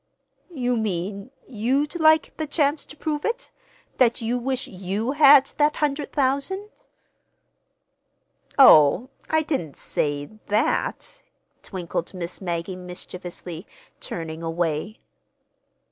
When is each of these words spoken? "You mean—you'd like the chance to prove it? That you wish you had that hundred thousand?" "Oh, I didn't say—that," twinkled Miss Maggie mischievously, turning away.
"You 0.55 0.77
mean—you'd 0.77 1.99
like 1.99 2.35
the 2.37 2.47
chance 2.47 2.85
to 2.85 2.97
prove 2.97 3.23
it? 3.23 3.51
That 3.97 4.19
you 4.19 4.39
wish 4.39 4.65
you 4.65 5.11
had 5.11 5.45
that 5.59 5.75
hundred 5.75 6.11
thousand?" 6.11 6.69
"Oh, 8.57 9.09
I 9.29 9.43
didn't 9.43 9.77
say—that," 9.77 11.21
twinkled 11.61 12.15
Miss 12.15 12.41
Maggie 12.41 12.75
mischievously, 12.75 13.67
turning 13.99 14.41
away. 14.41 14.97